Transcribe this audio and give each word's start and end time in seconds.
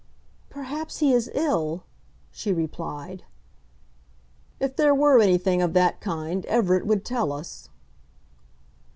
"Perhaps 0.49 0.97
he 0.97 1.13
is 1.13 1.29
ill," 1.35 1.83
she 2.31 2.51
replied. 2.51 3.23
"If 4.59 4.75
there 4.75 4.95
were 4.95 5.21
anything 5.21 5.61
of 5.61 5.73
that 5.73 6.01
kind 6.01 6.43
Everett 6.47 6.87
would 6.87 7.05
tell 7.05 7.31
us." 7.31 7.69